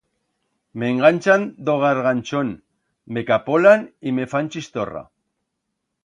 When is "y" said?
4.09-4.15